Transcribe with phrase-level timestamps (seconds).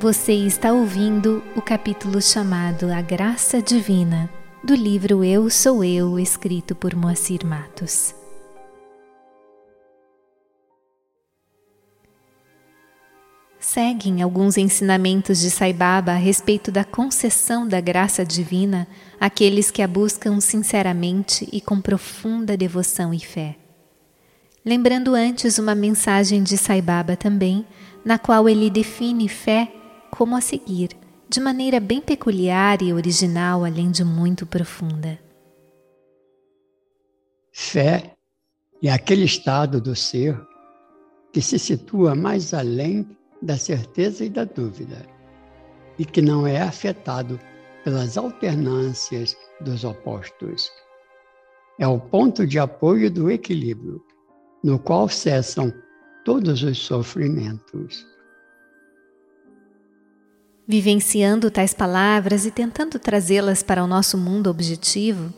[0.00, 4.30] Você está ouvindo o capítulo chamado A Graça Divina,
[4.64, 8.14] do livro Eu Sou Eu, escrito por Moacir Matos.
[13.58, 18.88] Seguem alguns ensinamentos de Sai Baba a respeito da concessão da graça divina
[19.20, 23.54] àqueles que a buscam sinceramente e com profunda devoção e fé.
[24.64, 27.66] Lembrando antes uma mensagem de Sai Baba também,
[28.02, 29.74] na qual ele define fé
[30.10, 30.90] como a seguir,
[31.28, 35.18] de maneira bem peculiar e original, além de muito profunda.
[37.52, 38.16] Fé
[38.82, 40.40] é aquele estado do ser
[41.32, 43.06] que se situa mais além
[43.40, 45.06] da certeza e da dúvida,
[45.98, 47.38] e que não é afetado
[47.84, 50.70] pelas alternâncias dos opostos.
[51.78, 54.04] É o ponto de apoio do equilíbrio,
[54.62, 55.72] no qual cessam
[56.24, 58.06] todos os sofrimentos.
[60.72, 65.34] Vivenciando tais palavras e tentando trazê-las para o nosso mundo objetivo,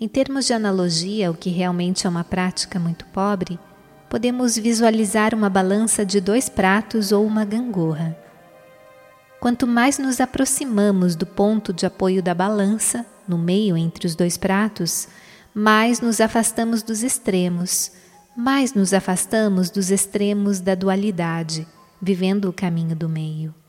[0.00, 3.58] em termos de analogia, o que realmente é uma prática muito pobre,
[4.08, 8.16] podemos visualizar uma balança de dois pratos ou uma gangorra.
[9.38, 14.38] Quanto mais nos aproximamos do ponto de apoio da balança, no meio entre os dois
[14.38, 15.08] pratos,
[15.52, 17.92] mais nos afastamos dos extremos,
[18.34, 21.68] mais nos afastamos dos extremos da dualidade,
[22.00, 23.59] vivendo o caminho do meio.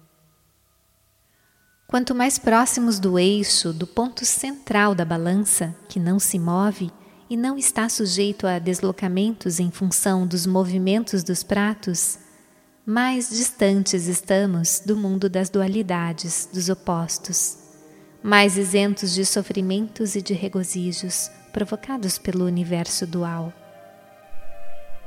[1.91, 6.89] Quanto mais próximos do eixo, do ponto central da balança, que não se move
[7.29, 12.17] e não está sujeito a deslocamentos em função dos movimentos dos pratos,
[12.85, 17.57] mais distantes estamos do mundo das dualidades, dos opostos,
[18.23, 23.51] mais isentos de sofrimentos e de regozijos provocados pelo universo dual.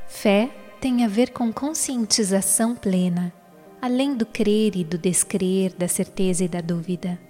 [0.07, 3.33] Fé tem a ver com conscientização plena
[3.85, 7.21] além do crer e do descrer, da certeza e da dúvida.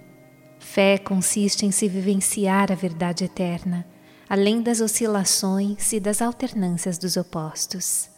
[0.57, 3.85] Fé consiste em se vivenciar a verdade eterna,
[4.29, 8.09] além das oscilações e das alternâncias dos opostos.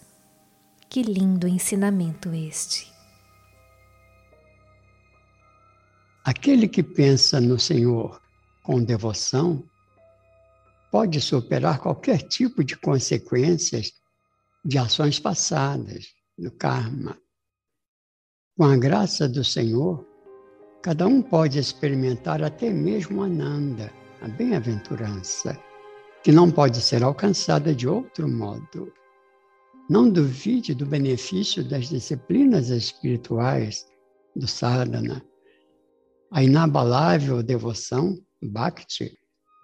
[0.87, 2.93] Que lindo ensinamento este!
[6.23, 8.21] Aquele que pensa no Senhor
[8.61, 9.63] com devoção
[10.91, 13.93] pode superar qualquer tipo de consequências
[14.63, 17.17] de ações passadas, do karma,
[18.57, 20.03] com a graça do Senhor,
[20.81, 25.55] cada um pode experimentar até mesmo Ananda, a bem-aventurança,
[26.23, 28.91] que não pode ser alcançada de outro modo.
[29.87, 33.85] Não duvide do benefício das disciplinas espirituais
[34.35, 35.23] do sadhana.
[36.31, 39.15] A inabalável devoção, bhakti,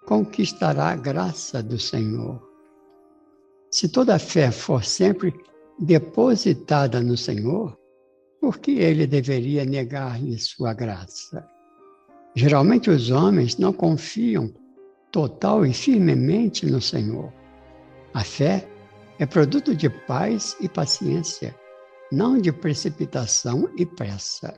[0.06, 2.40] conquistará a graça do Senhor.
[3.72, 5.34] Se toda a fé for sempre
[5.80, 7.76] depositada no Senhor,
[8.44, 11.48] por que ele deveria negar-lhe sua graça?
[12.36, 14.52] Geralmente os homens não confiam
[15.10, 17.32] total e firmemente no Senhor.
[18.12, 18.68] A fé
[19.18, 21.58] é produto de paz e paciência,
[22.12, 24.54] não de precipitação e pressa.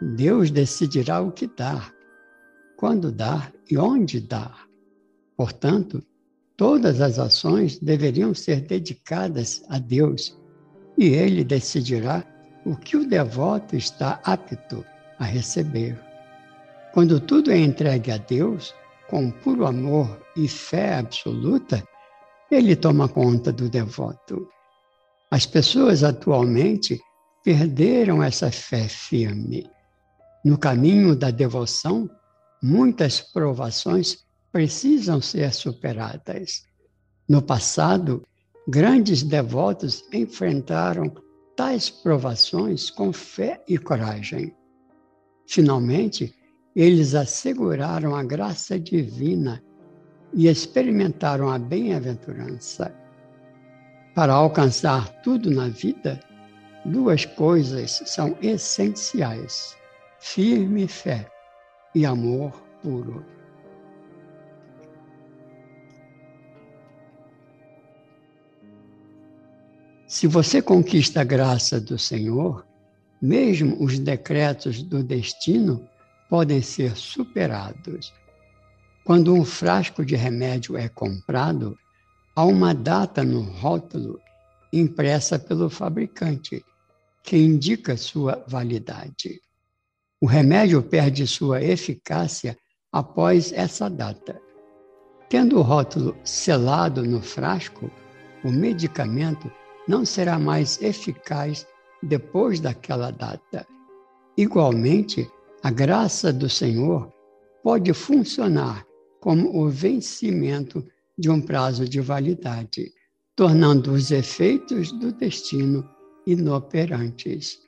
[0.00, 1.92] Deus decidirá o que dar,
[2.78, 4.66] quando dar e onde dar.
[5.36, 6.02] Portanto,
[6.56, 10.38] Todas as ações deveriam ser dedicadas a Deus
[10.96, 12.24] e Ele decidirá
[12.64, 14.84] o que o devoto está apto
[15.18, 16.00] a receber.
[16.94, 18.74] Quando tudo é entregue a Deus,
[19.08, 21.86] com puro amor e fé absoluta,
[22.50, 24.48] Ele toma conta do devoto.
[25.30, 26.98] As pessoas atualmente
[27.44, 29.68] perderam essa fé firme.
[30.42, 32.08] No caminho da devoção,
[32.62, 34.25] muitas provações
[34.56, 36.64] precisam ser superadas.
[37.28, 38.26] No passado,
[38.66, 41.12] grandes devotos enfrentaram
[41.54, 44.56] tais provações com fé e coragem.
[45.46, 46.34] Finalmente,
[46.74, 49.62] eles asseguraram a graça divina
[50.32, 52.94] e experimentaram a bem-aventurança.
[54.14, 56.18] Para alcançar tudo na vida,
[56.82, 59.76] duas coisas são essenciais:
[60.18, 61.30] firme fé
[61.94, 62.52] e amor
[62.82, 63.35] puro.
[70.06, 72.64] Se você conquista a graça do Senhor,
[73.20, 75.84] mesmo os decretos do destino
[76.30, 78.14] podem ser superados.
[79.04, 81.76] Quando um frasco de remédio é comprado,
[82.36, 84.20] há uma data no rótulo
[84.72, 86.64] impressa pelo fabricante,
[87.24, 89.40] que indica sua validade.
[90.20, 92.56] O remédio perde sua eficácia
[92.92, 94.40] após essa data.
[95.28, 97.90] Tendo o rótulo selado no frasco,
[98.44, 99.50] o medicamento
[99.88, 101.66] não será mais eficaz
[102.02, 103.66] depois daquela data.
[104.36, 105.30] Igualmente,
[105.62, 107.12] a graça do Senhor
[107.62, 108.86] pode funcionar
[109.20, 110.86] como o vencimento
[111.18, 112.92] de um prazo de validade,
[113.34, 115.88] tornando os efeitos do destino
[116.26, 117.58] inoperantes.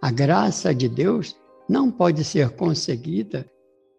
[0.00, 1.36] A graça de Deus
[1.68, 3.48] não pode ser conseguida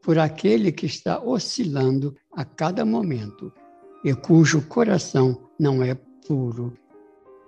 [0.02, 3.52] por aquele que está oscilando a cada momento
[4.04, 5.96] e cujo coração não é
[6.28, 6.78] puro.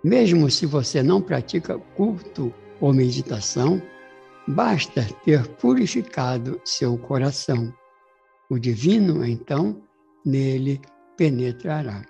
[0.04, 3.82] Mesmo se você não pratica culto ou meditação,
[4.48, 7.74] basta ter purificado seu coração.
[8.50, 9.82] O divino, então,
[10.26, 10.80] nele
[11.18, 12.06] penetrará.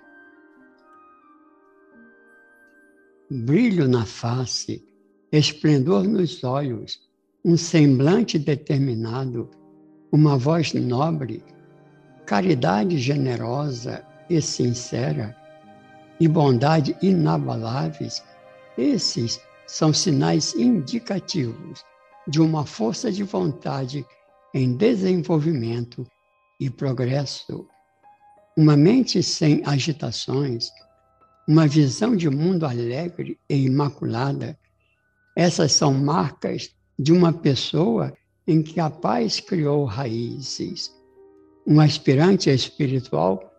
[3.30, 4.86] Brilho na face,
[5.32, 7.00] esplendor nos olhos,
[7.44, 9.50] um semblante determinado,
[10.12, 11.44] uma voz nobre,
[12.24, 15.34] caridade generosa, e sincera
[16.20, 18.22] e bondade inabaláveis,
[18.76, 21.84] esses são sinais indicativos
[22.26, 24.04] de uma força de vontade
[24.54, 26.06] em desenvolvimento
[26.58, 27.66] e progresso.
[28.56, 30.70] Uma mente sem agitações,
[31.46, 34.58] uma visão de mundo alegre e imaculada,
[35.36, 38.12] essas são marcas de uma pessoa
[38.46, 40.92] em que a paz criou raízes.
[41.66, 43.52] Um aspirante espiritual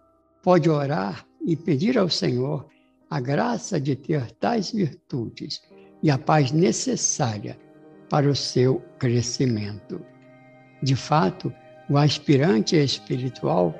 [0.43, 2.67] pode orar e pedir ao Senhor
[3.09, 5.61] a graça de ter tais virtudes
[6.01, 7.57] e a paz necessária
[8.09, 10.01] para o seu crescimento.
[10.81, 11.53] De fato,
[11.89, 13.73] o aspirante espiritual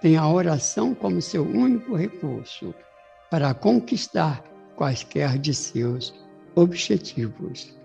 [0.00, 2.74] tem a oração como seu único recurso
[3.30, 4.44] para conquistar
[4.76, 6.14] quaisquer de seus
[6.54, 7.76] objetivos.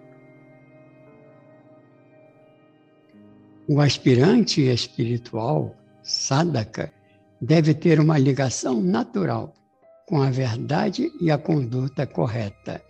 [3.67, 6.93] O aspirante espiritual, sadaka,
[7.41, 9.53] deve ter uma ligação natural
[10.05, 12.83] com a verdade e a conduta correta.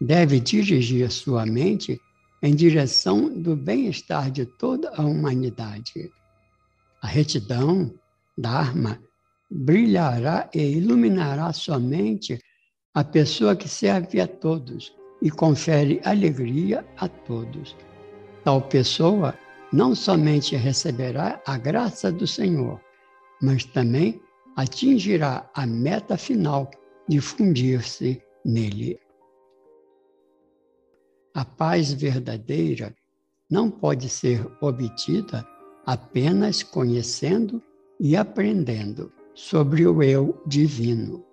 [0.00, 2.00] Deve dirigir sua mente
[2.42, 6.12] em direção do bem-estar de toda a humanidade.
[7.02, 7.92] A retidão,
[8.38, 9.00] Dharma,
[9.50, 12.38] brilhará e iluminará somente
[12.94, 14.92] a pessoa que serve a todos
[15.22, 17.74] e confere alegria a todos.
[18.44, 19.34] Tal pessoa
[19.72, 22.80] não somente receberá a graça do Senhor,
[23.40, 24.20] mas também
[24.56, 26.70] atingirá a meta final
[27.08, 28.98] de fundir-se nele.
[31.34, 32.94] A paz verdadeira
[33.50, 35.46] não pode ser obtida
[35.84, 37.62] apenas conhecendo
[38.00, 41.24] e aprendendo sobre o eu divino.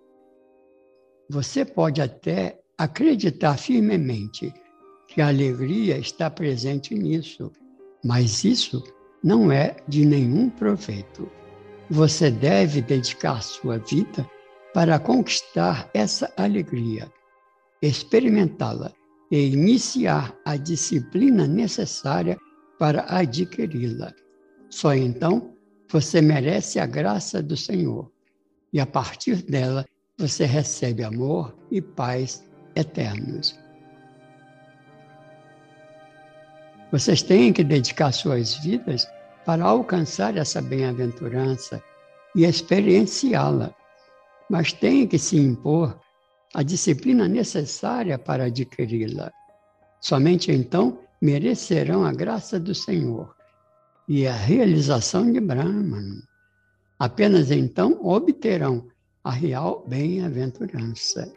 [1.30, 4.54] Você pode até acreditar firmemente
[5.08, 7.52] que a alegria está presente nisso,
[8.04, 8.84] mas isso
[9.24, 11.30] não é de nenhum proveito.
[11.94, 14.28] Você deve dedicar sua vida
[14.74, 17.08] para conquistar essa alegria,
[17.84, 18.92] experimentá-la
[19.30, 22.36] e iniciar a disciplina necessária
[22.80, 24.12] para adquiri-la.
[24.72, 25.54] Só então
[25.88, 28.12] você merece a graça do Senhor
[28.74, 29.86] e a partir dela
[30.18, 32.44] você recebe amor e paz
[32.76, 33.56] eternos.
[36.92, 39.08] Vocês têm que dedicar suas vidas
[39.46, 41.84] para alcançar essa bem-aventurança
[42.36, 43.74] e experienciá-la,
[44.50, 46.00] mas tem que se impor
[46.54, 49.32] a disciplina necessária para adquiri-la.
[50.00, 53.34] Somente então merecerão a graça do Senhor
[54.08, 56.22] e a realização de Brahman.
[57.00, 58.88] Apenas então obterão
[59.24, 61.34] a real bem-aventurança.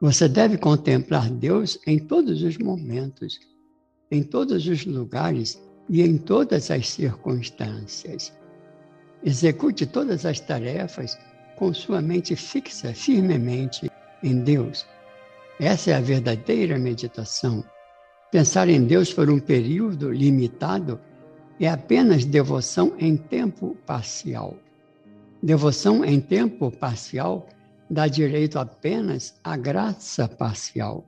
[0.00, 3.38] Você deve contemplar Deus em todos os momentos
[4.10, 8.32] em todos os lugares e em todas as circunstâncias.
[9.24, 11.18] Execute todas as tarefas
[11.56, 13.90] com sua mente fixa firmemente
[14.22, 14.86] em Deus.
[15.58, 17.64] Essa é a verdadeira meditação.
[18.30, 21.00] Pensar em Deus por um período limitado
[21.58, 24.56] é apenas devoção em tempo parcial.
[25.42, 27.48] Devoção em tempo parcial
[27.88, 31.04] dá direito apenas à graça parcial.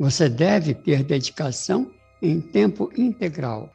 [0.00, 1.90] Você deve ter dedicação
[2.22, 3.74] em tempo integral,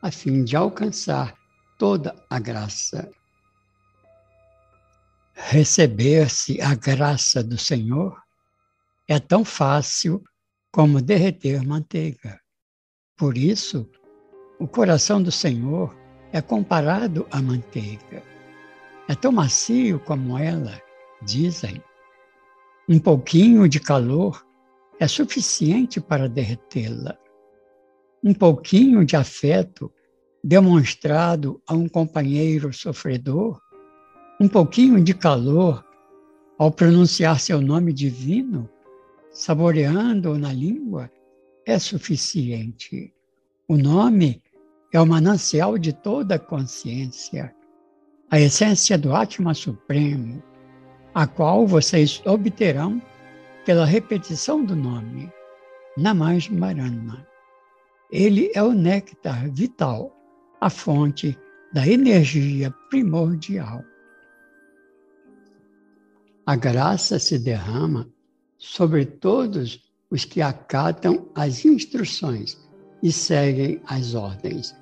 [0.00, 1.34] a fim de alcançar
[1.78, 3.10] toda a graça.
[5.34, 8.18] Receber-se a graça do Senhor
[9.06, 10.24] é tão fácil
[10.72, 12.40] como derreter manteiga.
[13.16, 13.88] Por isso,
[14.58, 15.94] o coração do Senhor
[16.32, 18.22] é comparado à manteiga.
[19.06, 20.80] É tão macio como ela,
[21.22, 21.82] dizem.
[22.88, 24.42] Um pouquinho de calor
[24.98, 27.18] é suficiente para derretê-la
[28.24, 29.92] um pouquinho de afeto
[30.42, 33.60] demonstrado a um companheiro sofredor,
[34.40, 35.84] um pouquinho de calor
[36.56, 38.70] Ao pronunciar seu nome divino,
[39.32, 41.10] saboreando-o na língua,
[41.66, 43.12] é suficiente.
[43.66, 44.40] O nome
[44.92, 47.52] é o manancial de toda a consciência,
[48.30, 50.40] a essência do Atma Supremo,
[51.12, 53.02] a qual vocês obterão
[53.66, 55.28] pela repetição do nome,
[55.98, 57.33] Namasmarana.
[58.10, 60.14] Ele é o néctar vital,
[60.60, 61.38] a fonte
[61.72, 63.82] da energia primordial.
[66.46, 68.08] A graça se derrama
[68.58, 72.56] sobre todos os que acatam as instruções
[73.02, 74.74] e seguem as ordens,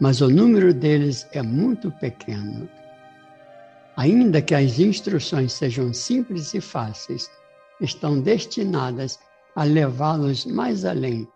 [0.00, 2.68] mas o número deles é muito pequeno.
[3.96, 7.28] Ainda que as instruções sejam simples e fáceis,
[7.80, 9.18] estão destinadas
[9.54, 11.28] a levá-los mais além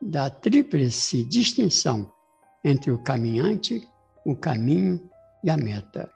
[0.00, 2.12] da tríplice distinção
[2.64, 3.86] entre o caminhante,
[4.24, 5.08] o caminho
[5.42, 6.10] e a meta.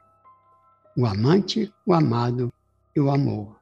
[0.96, 2.52] O amante, o amado
[2.94, 3.58] e o amor.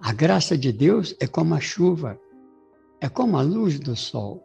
[0.00, 2.18] A graça de Deus é como a chuva,
[3.00, 4.42] é como a luz do sol.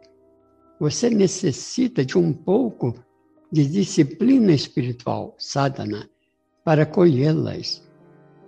[0.78, 2.94] Você necessita de um pouco
[3.50, 6.10] de disciplina espiritual, sadhana,
[6.62, 7.82] para colhê-las.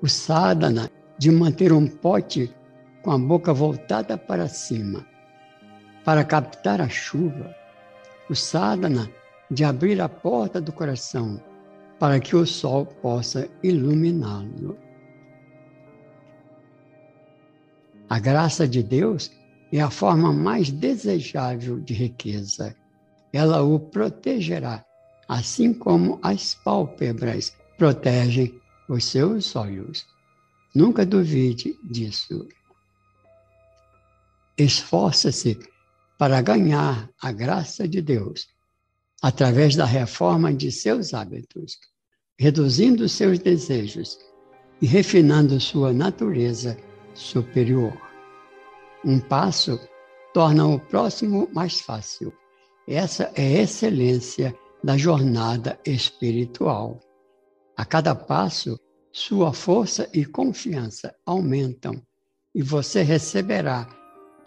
[0.02, 2.54] O sadhana de manter um pote
[3.02, 5.06] com a boca voltada para cima,
[6.04, 7.54] para captar a chuva.
[8.28, 9.10] O sadhana
[9.50, 11.42] de abrir a porta do coração
[11.98, 14.76] para que o sol possa iluminá-lo.
[18.08, 19.30] A graça de Deus
[19.72, 22.74] é a forma mais desejável de riqueza.
[23.32, 24.84] Ela o protegerá,
[25.28, 30.06] assim como as pálpebras protegem os seus olhos.
[30.74, 32.48] Nunca duvide disso.
[34.58, 35.56] Esforça-se
[36.18, 38.48] para ganhar a graça de Deus
[39.22, 41.78] através da reforma de seus hábitos,
[42.36, 44.18] reduzindo seus desejos
[44.82, 46.76] e refinando sua natureza
[47.14, 47.96] superior.
[49.04, 49.78] Um passo
[50.34, 52.32] torna o próximo mais fácil.
[52.86, 56.98] Essa é a excelência da jornada espiritual.
[57.76, 58.78] A cada passo,
[59.12, 62.02] sua força e confiança aumentam
[62.52, 63.88] e você receberá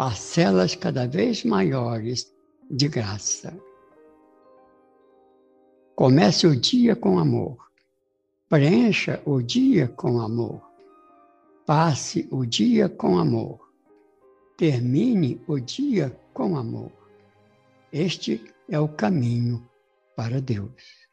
[0.01, 2.33] parcelas cada vez maiores
[2.71, 3.55] de graça.
[5.95, 7.69] Comece o dia com amor.
[8.49, 10.59] Preencha o dia com amor.
[11.67, 13.59] Passe o dia com amor.
[14.57, 16.91] Termine o dia com amor.
[17.93, 19.63] Este é o caminho
[20.15, 21.10] para Deus.